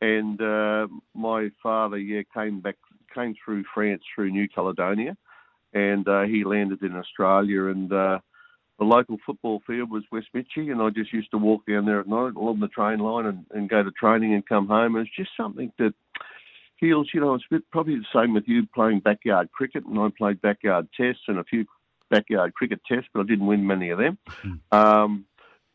and 0.00 0.40
uh, 0.40 0.86
my 1.14 1.50
father, 1.62 1.98
yeah, 1.98 2.22
came 2.34 2.60
back 2.60 2.76
came 3.14 3.34
through 3.42 3.64
France 3.74 4.02
through 4.14 4.30
New 4.30 4.48
Caledonia, 4.48 5.16
and 5.72 6.06
uh, 6.06 6.22
he 6.22 6.44
landed 6.44 6.82
in 6.82 6.94
Australia. 6.94 7.66
And 7.66 7.92
uh, 7.92 8.18
the 8.78 8.84
local 8.84 9.16
football 9.24 9.62
field 9.66 9.90
was 9.90 10.04
West 10.12 10.28
Mitchie, 10.34 10.70
and 10.70 10.80
I 10.80 10.90
just 10.90 11.12
used 11.12 11.30
to 11.32 11.38
walk 11.38 11.66
down 11.66 11.86
there 11.86 12.00
at 12.00 12.06
night 12.06 12.34
along 12.36 12.60
the 12.60 12.68
train 12.68 13.00
line 13.00 13.26
and, 13.26 13.46
and 13.50 13.68
go 13.68 13.82
to 13.82 13.90
training 13.90 14.34
and 14.34 14.46
come 14.46 14.68
home. 14.68 14.96
And 14.96 15.06
it's 15.06 15.16
just 15.16 15.30
something 15.36 15.72
that 15.78 15.94
heals. 16.76 17.10
You 17.12 17.20
know, 17.20 17.34
it's 17.34 17.44
bit, 17.50 17.68
probably 17.70 17.96
the 17.96 18.04
same 18.14 18.34
with 18.34 18.44
you 18.46 18.66
playing 18.74 19.00
backyard 19.00 19.50
cricket, 19.52 19.84
and 19.84 19.98
I 19.98 20.08
played 20.16 20.40
backyard 20.40 20.88
tests 20.96 21.22
and 21.28 21.38
a 21.38 21.44
few 21.44 21.66
backyard 22.10 22.54
cricket 22.54 22.80
tests, 22.86 23.08
but 23.12 23.20
I 23.20 23.24
didn't 23.24 23.46
win 23.46 23.66
many 23.66 23.90
of 23.90 23.98
them. 23.98 24.18
Hmm. 24.26 24.54
Um, 24.72 25.24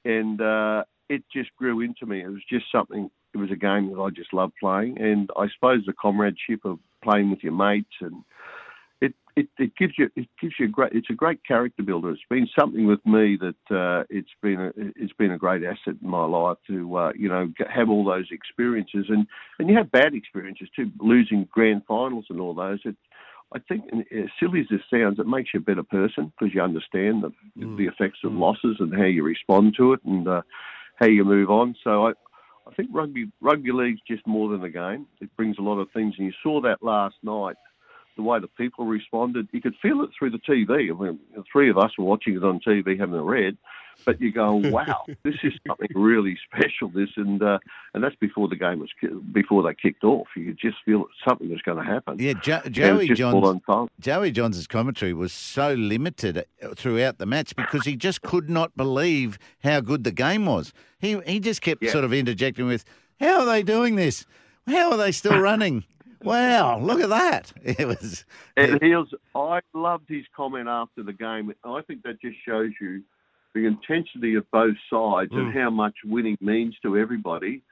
and 0.05 0.41
uh, 0.41 0.83
it 1.09 1.23
just 1.31 1.55
grew 1.57 1.81
into 1.81 2.05
me. 2.05 2.21
It 2.21 2.27
was 2.27 2.43
just 2.49 2.65
something. 2.71 3.09
It 3.33 3.37
was 3.37 3.51
a 3.51 3.55
game 3.55 3.91
that 3.91 3.99
I 3.99 4.09
just 4.09 4.33
loved 4.33 4.53
playing, 4.59 4.99
and 4.99 5.29
I 5.37 5.47
suppose 5.53 5.83
the 5.85 5.93
comradeship 5.93 6.65
of 6.65 6.79
playing 7.03 7.29
with 7.29 7.43
your 7.43 7.53
mates, 7.53 7.95
and 8.01 8.23
it, 9.01 9.13
it, 9.35 9.47
it 9.57 9.75
gives 9.75 9.93
you 9.97 10.09
it 10.15 10.27
gives 10.39 10.53
you 10.59 10.65
a 10.65 10.69
great 10.69 10.93
it's 10.93 11.09
a 11.09 11.13
great 11.13 11.43
character 11.45 11.83
builder. 11.83 12.11
It's 12.11 12.21
been 12.29 12.47
something 12.57 12.85
with 12.87 13.05
me 13.05 13.37
that 13.37 13.75
uh, 13.75 14.03
it's 14.09 14.29
been 14.41 14.59
a 14.59 14.71
it's 14.77 15.13
been 15.13 15.31
a 15.31 15.37
great 15.37 15.63
asset 15.63 15.95
in 16.01 16.09
my 16.09 16.25
life 16.25 16.57
to 16.67 16.95
uh, 16.95 17.11
you 17.15 17.29
know 17.29 17.51
have 17.73 17.89
all 17.89 18.05
those 18.05 18.27
experiences, 18.31 19.05
and 19.09 19.27
and 19.59 19.69
you 19.69 19.75
have 19.75 19.91
bad 19.91 20.13
experiences 20.13 20.69
too, 20.75 20.91
losing 20.99 21.47
grand 21.51 21.83
finals 21.87 22.25
and 22.29 22.39
all 22.39 22.53
those. 22.53 22.79
It, 22.85 22.95
I 23.53 23.59
think, 23.59 23.85
as 24.11 24.29
silly 24.39 24.61
as 24.61 24.67
this 24.69 24.81
sounds, 24.89 25.19
it 25.19 25.27
makes 25.27 25.53
you 25.53 25.59
a 25.59 25.63
better 25.63 25.83
person 25.83 26.33
because 26.37 26.53
you 26.53 26.61
understand 26.61 27.23
the, 27.23 27.31
mm. 27.57 27.77
the 27.77 27.85
effects 27.85 28.19
of 28.23 28.31
mm. 28.31 28.39
losses 28.39 28.77
and 28.79 28.93
how 28.93 29.05
you 29.05 29.23
respond 29.23 29.75
to 29.77 29.93
it 29.93 29.99
and 30.05 30.27
uh, 30.27 30.41
how 30.95 31.05
you 31.05 31.23
move 31.23 31.51
on. 31.51 31.75
So 31.83 32.07
I, 32.07 32.13
I 32.67 32.73
think 32.73 32.89
rugby 32.91 33.29
rugby 33.41 33.71
league's 33.71 34.01
just 34.07 34.25
more 34.25 34.49
than 34.49 34.63
a 34.63 34.69
game. 34.69 35.05
It 35.21 35.35
brings 35.35 35.57
a 35.57 35.61
lot 35.61 35.79
of 35.79 35.91
things, 35.91 36.15
and 36.17 36.27
you 36.27 36.33
saw 36.41 36.61
that 36.61 36.81
last 36.81 37.15
night. 37.23 37.55
The 38.15 38.23
way 38.23 38.39
the 38.39 38.47
people 38.47 38.85
responded, 38.85 39.47
you 39.51 39.61
could 39.61 39.75
feel 39.81 40.01
it 40.03 40.11
through 40.17 40.31
the 40.31 40.37
TV. 40.37 40.91
I 40.91 41.03
mean, 41.03 41.19
the 41.35 41.43
three 41.51 41.69
of 41.69 41.77
us 41.77 41.91
were 41.97 42.05
watching 42.05 42.35
it 42.35 42.43
on 42.43 42.59
TV, 42.59 42.99
having 42.99 43.15
a 43.15 43.23
read, 43.23 43.57
but 44.05 44.19
you 44.19 44.31
go, 44.31 44.55
"Wow, 44.63 45.05
this 45.23 45.35
is 45.43 45.53
something 45.67 45.89
really 45.95 46.37
special." 46.51 46.89
This, 46.89 47.09
and 47.15 47.41
uh, 47.41 47.59
and 47.93 48.03
that's 48.03 48.15
before 48.15 48.47
the 48.47 48.55
game 48.55 48.79
was 48.79 48.89
before 49.31 49.63
they 49.63 49.73
kicked 49.73 50.03
off. 50.03 50.27
You 50.35 50.45
could 50.45 50.59
just 50.59 50.77
feel 50.85 51.05
something 51.27 51.49
was 51.49 51.61
going 51.61 51.83
to 51.83 51.83
happen. 51.83 52.17
Yeah, 52.19 52.33
jo- 52.33 52.61
Joey 52.69 53.09
Johns. 53.09 53.61
Joey 53.99 54.31
Johns' 54.31 54.67
commentary 54.67 55.13
was 55.13 55.33
so 55.33 55.73
limited 55.73 56.45
uh, 56.61 56.73
throughout 56.75 57.17
the 57.17 57.25
match 57.25 57.55
because 57.55 57.85
he 57.85 57.95
just 57.95 58.21
could 58.21 58.49
not 58.49 58.75
believe 58.75 59.37
how 59.63 59.79
good 59.79 60.03
the 60.03 60.11
game 60.11 60.45
was. 60.45 60.73
He 60.99 61.19
he 61.25 61.39
just 61.39 61.61
kept 61.61 61.83
yeah. 61.83 61.91
sort 61.91 62.03
of 62.03 62.13
interjecting 62.13 62.67
with, 62.67 62.85
"How 63.19 63.41
are 63.41 63.45
they 63.45 63.63
doing 63.63 63.95
this? 63.95 64.25
How 64.67 64.91
are 64.91 64.97
they 64.97 65.11
still 65.11 65.39
running?" 65.39 65.85
Wow, 66.23 66.79
look 66.79 67.01
at 67.01 67.09
that. 67.09 67.51
It 67.63 67.87
was. 67.87 68.25
And 68.55 68.81
Heals, 68.81 69.13
I 69.35 69.61
loved 69.73 70.05
his 70.07 70.25
comment 70.35 70.67
after 70.67 71.03
the 71.03 71.13
game. 71.13 71.53
I 71.63 71.81
think 71.81 72.03
that 72.03 72.21
just 72.21 72.37
shows 72.45 72.71
you 72.79 73.03
the 73.53 73.65
intensity 73.65 74.35
of 74.35 74.49
both 74.51 74.75
sides 74.89 75.31
mm. 75.31 75.39
and 75.39 75.53
how 75.53 75.69
much 75.69 75.95
winning 76.05 76.37
means 76.41 76.75
to 76.83 76.97
everybody. 76.97 77.63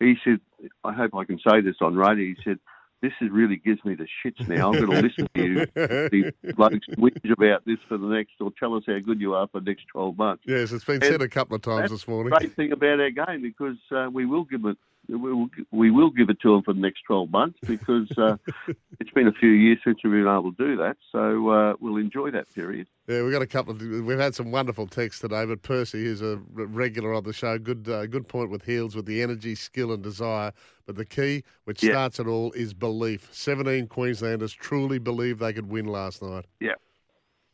He 0.00 0.14
said, 0.24 0.40
I 0.84 0.92
hope 0.92 1.14
I 1.14 1.24
can 1.24 1.38
say 1.38 1.60
this 1.60 1.76
on 1.80 1.96
radio. 1.96 2.26
He 2.26 2.36
said, 2.44 2.58
this 3.00 3.12
is 3.20 3.30
really 3.30 3.56
gives 3.56 3.84
me 3.84 3.94
the 3.94 4.06
shits 4.24 4.46
now. 4.48 4.72
I'm 4.72 4.86
going 4.86 4.90
to 4.90 5.02
listen 5.02 5.28
to 5.34 5.42
you, 5.42 5.66
the 5.74 6.32
blokes 6.54 6.86
whinge 6.96 7.30
about 7.30 7.64
this 7.64 7.78
for 7.88 7.96
the 7.96 8.06
next, 8.06 8.32
or 8.40 8.50
tell 8.58 8.74
us 8.74 8.82
how 8.86 8.98
good 8.98 9.20
you 9.20 9.34
are 9.34 9.46
for 9.48 9.60
the 9.60 9.66
next 9.66 9.86
12 9.92 10.18
months. 10.18 10.42
Yes, 10.46 10.72
it's 10.72 10.84
been 10.84 10.96
and 10.96 11.04
said 11.04 11.22
a 11.22 11.28
couple 11.28 11.54
of 11.54 11.62
times 11.62 11.90
this 11.90 12.08
morning. 12.08 12.32
great 12.36 12.54
thing 12.56 12.72
about 12.72 13.00
our 13.00 13.10
game 13.10 13.42
because 13.42 13.78
uh, 13.92 14.08
we 14.12 14.26
will 14.26 14.44
give 14.44 14.64
it 14.64 14.76
we 15.08 15.90
will, 15.90 16.10
give 16.10 16.28
it 16.28 16.40
to 16.42 16.52
them 16.54 16.62
for 16.62 16.74
the 16.74 16.80
next 16.80 17.02
12 17.06 17.30
months 17.30 17.58
because 17.66 18.10
uh, 18.18 18.36
it's 19.00 19.10
been 19.10 19.26
a 19.26 19.32
few 19.32 19.50
years 19.50 19.78
since 19.84 19.98
we've 20.04 20.12
been 20.12 20.22
able 20.22 20.52
to 20.52 20.66
do 20.66 20.76
that. 20.76 20.96
So 21.10 21.48
uh, 21.48 21.74
we'll 21.80 21.96
enjoy 21.96 22.30
that 22.32 22.52
period. 22.54 22.88
Yeah, 23.06 23.22
we've 23.22 23.32
got 23.32 23.42
a 23.42 23.46
couple 23.46 23.72
of, 23.72 23.80
we've 23.80 24.18
had 24.18 24.34
some 24.34 24.50
wonderful 24.50 24.86
texts 24.86 25.22
today, 25.22 25.46
but 25.46 25.62
Percy, 25.62 26.04
who's 26.04 26.20
a 26.20 26.40
regular 26.52 27.14
on 27.14 27.24
the 27.24 27.32
show, 27.32 27.58
good 27.58 27.88
uh, 27.88 28.06
good 28.06 28.28
point 28.28 28.50
with 28.50 28.64
Heals 28.64 28.94
with 28.94 29.06
the 29.06 29.22
energy, 29.22 29.54
skill, 29.54 29.92
and 29.92 30.02
desire. 30.02 30.52
But 30.86 30.96
the 30.96 31.06
key, 31.06 31.44
which 31.64 31.82
yeah. 31.82 31.92
starts 31.92 32.20
it 32.20 32.26
all, 32.26 32.52
is 32.52 32.74
belief. 32.74 33.28
17 33.32 33.88
Queenslanders 33.88 34.52
truly 34.52 34.98
believed 34.98 35.40
they 35.40 35.52
could 35.52 35.70
win 35.70 35.86
last 35.86 36.22
night. 36.22 36.46
Yeah. 36.60 36.72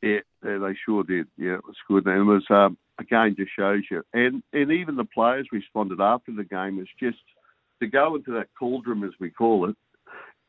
Yeah, 0.03 0.21
yeah 0.45 0.59
they 0.59 0.77
sure 0.85 1.05
did. 1.05 1.29
Yeah, 1.37 1.55
it 1.55 1.65
was 1.65 1.77
good. 1.89 2.07
And 2.07 2.19
it 2.19 2.23
was, 2.23 2.45
um, 2.51 2.77
again, 2.99 3.35
just 3.37 3.51
shows 3.57 3.83
you. 3.91 4.03
And, 4.13 4.43
and 4.53 4.71
even 4.71 4.97
the 4.97 5.05
players 5.05 5.49
responded 5.51 6.01
after 6.01 6.33
the 6.33 6.45
game. 6.45 6.79
It's 6.79 6.91
just 7.01 7.23
to 7.85 7.91
go 7.91 8.15
into 8.17 8.33
that 8.33 8.49
cauldron, 8.59 9.05
as 9.05 9.13
we 9.21 9.31
call 9.31 9.69
it, 9.69 9.77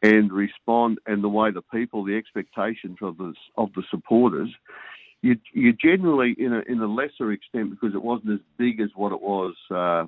and 0.02 0.32
respond, 0.32 1.00
and 1.06 1.24
the 1.24 1.30
way 1.30 1.52
the 1.52 1.62
people, 1.62 2.04
the 2.04 2.18
expectations 2.18 2.98
of 3.02 3.18
the 3.18 3.34
of 3.58 3.70
the 3.76 3.84
supporters, 3.90 4.50
you 5.22 5.38
you 5.54 5.74
generally 5.74 6.36
in 6.38 6.54
a 6.54 6.60
in 6.72 6.80
a 6.80 6.88
lesser 6.88 7.32
extent 7.32 7.72
because 7.72 7.96
it 7.96 8.04
wasn't 8.04 8.34
as 8.34 8.40
big 8.58 8.80
as 8.80 8.90
what 8.96 9.12
it 9.12 9.22
was. 9.22 9.56
Uh, 9.72 10.06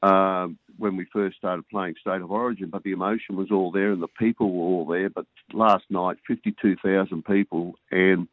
uh, 0.00 0.46
when 0.78 0.96
we 0.96 1.04
first 1.12 1.36
started 1.36 1.68
playing 1.68 1.92
State 2.00 2.20
of 2.20 2.30
Origin, 2.30 2.70
but 2.70 2.84
the 2.84 2.92
emotion 2.92 3.34
was 3.34 3.50
all 3.50 3.72
there 3.72 3.90
and 3.90 4.00
the 4.00 4.06
people 4.16 4.52
were 4.52 4.64
all 4.64 4.86
there. 4.86 5.10
But 5.10 5.26
last 5.52 5.86
night, 5.90 6.18
52,000 6.28 7.24
people, 7.24 7.74
and 7.90 8.28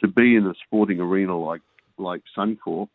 to 0.00 0.08
be 0.08 0.34
in 0.34 0.46
a 0.46 0.54
sporting 0.64 0.98
arena 0.98 1.38
like 1.38 1.60
like 1.98 2.22
Suncorp, 2.36 2.88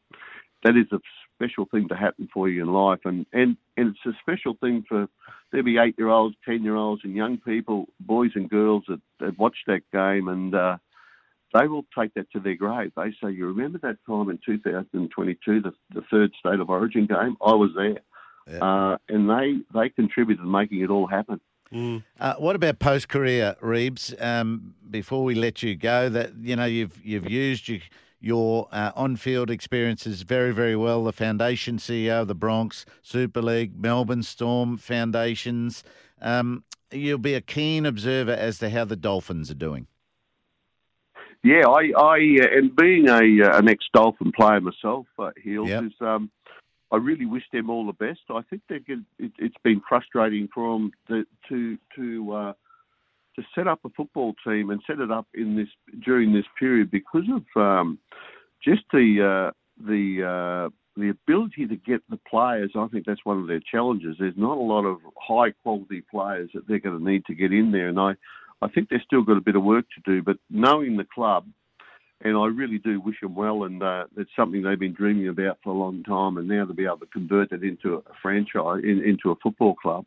that 0.63 0.75
is 0.75 0.87
a 0.91 0.99
special 1.35 1.65
thing 1.65 1.87
to 1.89 1.95
happen 1.95 2.29
for 2.33 2.49
you 2.49 2.63
in 2.63 2.73
life, 2.73 2.99
and 3.05 3.25
and 3.33 3.57
and 3.77 3.95
it's 3.95 4.15
a 4.15 4.19
special 4.21 4.55
thing 4.59 4.83
for 4.87 5.07
there 5.51 5.63
be 5.63 5.77
eight 5.77 5.95
year 5.97 6.09
olds, 6.09 6.35
ten 6.45 6.63
year 6.63 6.75
olds, 6.75 7.01
and 7.03 7.15
young 7.15 7.37
people, 7.37 7.87
boys 7.99 8.31
and 8.35 8.49
girls 8.49 8.83
that, 8.87 9.01
that 9.19 9.37
watch 9.37 9.57
that 9.67 9.81
game, 9.91 10.27
and 10.27 10.53
uh, 10.53 10.77
they 11.53 11.67
will 11.67 11.85
take 11.97 12.13
that 12.15 12.31
to 12.31 12.39
their 12.39 12.55
grave. 12.55 12.91
They 12.95 13.11
say, 13.23 13.31
"You 13.31 13.47
remember 13.47 13.79
that 13.79 13.97
time 14.05 14.29
in 14.29 14.39
2022, 14.45 15.61
the, 15.61 15.73
the 15.93 16.01
third 16.11 16.31
state 16.39 16.59
of 16.59 16.69
origin 16.69 17.05
game? 17.05 17.37
I 17.45 17.53
was 17.53 17.71
there." 17.75 17.99
Yeah. 18.47 18.59
Uh, 18.63 18.97
and 19.09 19.29
they 19.29 19.59
they 19.73 19.89
contributed 19.89 20.43
to 20.43 20.49
making 20.49 20.81
it 20.81 20.89
all 20.89 21.07
happen. 21.07 21.39
Mm. 21.73 22.03
Uh, 22.19 22.35
what 22.35 22.55
about 22.55 22.79
post 22.79 23.09
career, 23.09 23.55
Reebs? 23.61 24.21
Um, 24.21 24.75
before 24.89 25.23
we 25.23 25.35
let 25.35 25.63
you 25.63 25.75
go, 25.75 26.09
that 26.09 26.35
you 26.41 26.55
know 26.55 26.65
you've 26.65 27.03
you've 27.03 27.29
used 27.29 27.67
your 27.67 27.79
your 28.25 28.67
uh, 28.71 28.91
on-field 28.95 29.51
experiences 29.51 30.23
very 30.23 30.51
very 30.51 30.75
well. 30.75 31.03
The 31.03 31.13
foundation 31.13 31.77
CEO 31.77 32.21
of 32.21 32.27
the 32.27 32.35
Broncos 32.35 32.85
Super 33.01 33.41
League, 33.41 33.79
Melbourne 33.79 34.23
Storm 34.23 34.77
foundations. 34.77 35.83
Um, 36.21 36.63
you'll 36.91 37.19
be 37.19 37.35
a 37.35 37.41
keen 37.41 37.85
observer 37.85 38.31
as 38.31 38.57
to 38.59 38.69
how 38.69 38.85
the 38.85 38.95
Dolphins 38.95 39.51
are 39.51 39.55
doing. 39.55 39.87
Yeah, 41.43 41.67
I, 41.67 41.91
I 41.95 42.37
uh, 42.41 42.57
and 42.57 42.75
being 42.75 43.07
a 43.07 43.19
uh, 43.47 43.59
an 43.59 43.69
ex-Dolphin 43.69 44.31
player 44.31 44.59
myself, 44.59 45.05
uh, 45.19 45.29
Heals 45.43 45.69
yep. 45.69 45.83
is 45.83 45.93
um, 46.01 46.31
I 46.91 46.97
really 46.97 47.27
wish 47.27 47.43
them 47.51 47.69
all 47.69 47.85
the 47.85 47.93
best. 47.93 48.21
I 48.29 48.41
think 48.49 48.63
they 48.67 48.79
it, 49.19 49.31
has 49.39 49.51
been 49.63 49.81
frustrating 49.87 50.49
for 50.51 50.73
them 50.73 50.91
to 51.07 51.25
to 51.49 51.77
to, 51.95 52.33
uh, 52.33 52.53
to 53.35 53.45
set 53.53 53.67
up 53.67 53.79
a 53.85 53.89
football 53.89 54.33
team 54.45 54.69
and 54.69 54.81
set 54.87 54.99
it 54.99 55.11
up 55.11 55.27
in 55.33 55.55
this 55.55 55.67
during 56.03 56.33
this 56.33 56.45
period 56.57 56.91
because 56.91 57.25
of 57.33 57.61
um, 57.61 57.99
just 58.63 58.83
the 58.91 59.49
uh, 59.49 59.51
the 59.85 60.23
uh, 60.23 60.69
the 60.97 61.09
ability 61.09 61.67
to 61.67 61.75
get 61.75 62.01
the 62.09 62.19
players. 62.29 62.71
I 62.75 62.87
think 62.87 63.05
that's 63.05 63.25
one 63.25 63.39
of 63.39 63.47
their 63.47 63.59
challenges. 63.59 64.15
There's 64.19 64.37
not 64.37 64.57
a 64.57 64.61
lot 64.61 64.85
of 64.85 64.99
high 65.17 65.51
quality 65.63 66.03
players 66.09 66.49
that 66.53 66.67
they're 66.67 66.79
going 66.79 66.97
to 66.97 67.11
need 67.11 67.25
to 67.25 67.35
get 67.35 67.51
in 67.51 67.71
there, 67.71 67.89
and 67.89 67.99
I 67.99 68.15
I 68.61 68.69
think 68.69 68.89
they've 68.89 68.99
still 69.05 69.23
got 69.23 69.37
a 69.37 69.41
bit 69.41 69.55
of 69.55 69.63
work 69.63 69.85
to 69.95 70.01
do. 70.05 70.23
But 70.23 70.37
knowing 70.49 70.97
the 70.97 71.05
club 71.05 71.45
and 72.21 72.37
I 72.37 72.47
really 72.47 72.77
do 72.77 72.99
wish 72.99 73.19
them 73.21 73.35
well. 73.35 73.63
And 73.63 73.81
uh, 73.83 74.05
it's 74.17 74.31
something 74.35 74.61
they've 74.63 74.79
been 74.79 74.93
dreaming 74.93 75.27
about 75.27 75.59
for 75.63 75.69
a 75.69 75.77
long 75.77 76.03
time, 76.03 76.37
and 76.37 76.47
now 76.47 76.65
to 76.65 76.73
be 76.73 76.85
able 76.85 76.97
to 76.97 77.05
convert 77.07 77.51
it 77.51 77.63
into 77.63 77.95
a 77.95 78.01
franchise, 78.21 78.81
in, 78.83 79.03
into 79.03 79.31
a 79.31 79.35
football 79.43 79.75
club, 79.75 80.05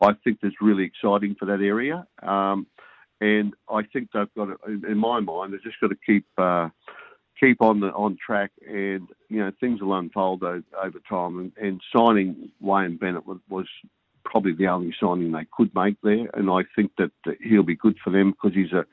I 0.00 0.12
think 0.24 0.38
that's 0.42 0.60
really 0.60 0.84
exciting 0.84 1.36
for 1.38 1.46
that 1.46 1.60
area. 1.60 2.06
Um, 2.22 2.66
and 3.20 3.54
I 3.70 3.82
think 3.82 4.10
they've 4.12 4.32
got, 4.36 4.46
to, 4.46 4.56
in 4.66 4.98
my 4.98 5.20
mind, 5.20 5.52
they've 5.52 5.62
just 5.62 5.80
got 5.80 5.88
to 5.88 5.96
keep 6.04 6.26
uh, 6.36 6.68
keep 7.40 7.62
on 7.62 7.80
the 7.80 7.88
on 7.88 8.18
track, 8.24 8.50
and 8.66 9.08
you 9.28 9.38
know 9.38 9.52
things 9.58 9.80
will 9.80 9.96
unfold 9.96 10.42
over, 10.42 10.62
time. 11.08 11.38
And, 11.38 11.52
and 11.56 11.80
signing 11.94 12.50
Wayne 12.60 12.96
Bennett 12.96 13.26
was, 13.26 13.38
was 13.48 13.66
probably 14.24 14.52
the 14.52 14.66
only 14.66 14.94
signing 15.00 15.32
they 15.32 15.46
could 15.56 15.74
make 15.74 15.96
there, 16.02 16.28
and 16.34 16.50
I 16.50 16.62
think 16.74 16.92
that 16.98 17.10
he'll 17.42 17.62
be 17.62 17.76
good 17.76 17.96
for 18.04 18.10
them 18.10 18.32
because 18.32 18.54
he's 18.54 18.72
a 18.72 18.84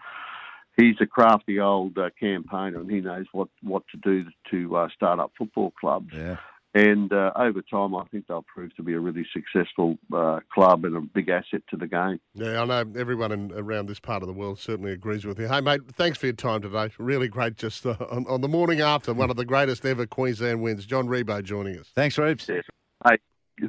he's 0.78 0.96
a 1.02 1.06
crafty 1.06 1.60
old 1.60 1.98
uh, 1.98 2.10
campaigner 2.20 2.80
and 2.80 2.90
he 2.90 3.00
knows 3.00 3.26
what, 3.32 3.48
what 3.62 3.84
to 3.92 3.98
do 3.98 4.26
to 4.52 4.76
uh, 4.76 4.88
start 4.96 5.20
up 5.20 5.32
football 5.38 5.72
clubs. 5.80 6.14
Yeah. 6.14 6.38
And 6.76 7.14
uh, 7.14 7.32
over 7.36 7.62
time, 7.62 7.96
I 7.96 8.04
think 8.06 8.26
they'll 8.28 8.44
prove 8.44 8.76
to 8.78 8.84
be 8.84 8.94
a 8.94 9.00
really 9.00 9.26
successful 9.32 9.98
uh, 10.12 10.40
club 10.52 10.86
and 10.86 10.98
a 10.98 11.02
big 11.02 11.30
asset 11.30 11.62
to 11.70 11.78
the 11.78 11.86
game. 11.86 12.20
Yeah, 12.34 12.62
I 12.62 12.66
know 12.66 13.00
everyone 13.00 13.32
in, 13.32 13.52
around 13.54 13.88
this 13.88 14.00
part 14.00 14.24
of 14.24 14.28
the 14.28 14.34
world 14.34 14.58
certainly 14.58 14.92
agrees 14.92 15.24
with 15.24 15.40
you. 15.40 15.48
Hey, 15.48 15.62
mate, 15.62 15.82
thanks 15.94 16.18
for 16.18 16.26
your 16.26 16.34
time 16.34 16.62
today. 16.62 16.90
Really 16.98 17.28
great 17.28 17.58
just 17.58 17.86
uh, 17.86 17.96
on, 18.10 18.26
on, 18.28 18.42
the 18.42 18.48
morning 18.48 18.82
after 18.82 19.14
one 19.14 19.30
of 19.30 19.36
the 19.36 19.46
greatest 19.46 19.86
ever 19.86 20.08
Queensland 20.08 20.64
wins. 20.64 20.86
John 20.88 21.08
Ribot 21.08 21.44
joining 21.44 21.78
us. 21.78 21.92
Thanks, 21.94 22.18
Reeves. 22.18 22.50
Yes. 22.50 22.64
Hey, 23.08 23.18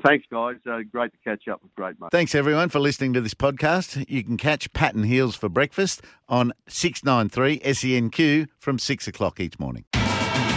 Thanks, 0.05 0.27
guys. 0.33 0.57
Uh, 0.67 0.79
great 0.91 1.13
to 1.13 1.19
catch 1.23 1.47
up 1.47 1.63
with 1.63 1.75
great 1.75 2.01
mate. 2.01 2.11
Thanks, 2.11 2.35
everyone, 2.35 2.71
for 2.71 2.79
listening 2.79 3.13
to 3.13 3.21
this 3.21 3.35
podcast. 3.35 4.03
You 4.09 4.25
can 4.25 4.39
catch 4.39 4.73
Pat 4.73 4.95
and 4.95 5.05
Heals 5.05 5.37
for 5.37 5.51
breakfast 5.51 6.01
on 6.27 6.53
693 6.69 7.61
SENQ 7.61 8.49
from 8.59 8.79
6 8.79 9.09
o'clock 9.09 9.41
each 9.41 9.59
morning. 9.59 9.85